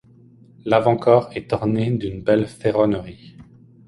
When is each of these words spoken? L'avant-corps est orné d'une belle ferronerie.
L'avant-corps 0.65 1.29
est 1.37 1.53
orné 1.53 1.91
d'une 1.91 2.21
belle 2.23 2.47
ferronerie. 2.47 3.37